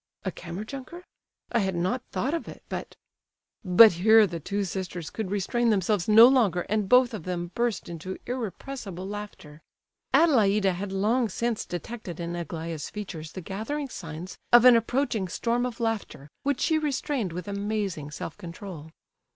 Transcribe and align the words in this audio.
"A 0.25 0.31
Kammer 0.31 0.63
junker? 0.65 1.03
I 1.51 1.59
had 1.59 1.75
not 1.75 2.01
thought 2.11 2.33
of 2.33 2.47
it, 2.47 2.63
but—" 2.69 2.95
But 3.63 3.91
here 3.91 4.25
the 4.25 4.39
two 4.39 4.63
sisters 4.63 5.11
could 5.11 5.29
restrain 5.29 5.69
themselves 5.69 6.07
no 6.09 6.27
longer, 6.27 6.61
and 6.61 6.89
both 6.89 7.13
of 7.13 7.21
them 7.23 7.51
burst 7.53 7.87
into 7.87 8.17
irrepressible 8.25 9.07
laughter. 9.07 9.61
Adelaida 10.11 10.73
had 10.73 10.91
long 10.91 11.29
since 11.29 11.65
detected 11.67 12.19
in 12.19 12.35
Aglaya's 12.35 12.89
features 12.89 13.33
the 13.33 13.41
gathering 13.41 13.89
signs 13.89 14.39
of 14.51 14.65
an 14.65 14.75
approaching 14.75 15.27
storm 15.27 15.67
of 15.67 15.79
laughter, 15.79 16.31
which 16.41 16.61
she 16.61 16.79
restrained 16.79 17.31
with 17.31 17.47
amazing 17.47 18.09
self 18.09 18.35
control. 18.39 18.89